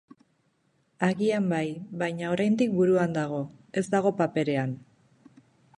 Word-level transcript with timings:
Agian 1.07 1.45
bai, 1.51 1.67
baina 2.03 2.31
oraindik 2.37 2.73
buruan 2.81 3.15
dago, 3.19 3.45
ez 3.83 3.87
dago 3.97 4.15
paperean. 4.25 4.75